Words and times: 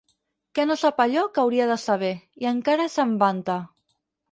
Que 0.59 0.63
no 0.69 0.77
sap 0.83 1.03
allò 1.05 1.25
que 1.35 1.43
hauria 1.43 1.67
de 1.73 1.77
saber, 1.83 2.11
i 2.45 2.51
encara 2.55 2.91
se'n 2.97 3.15
vanta. 3.27 3.63